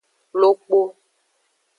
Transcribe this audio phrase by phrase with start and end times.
[0.41, 0.81] Lokpo.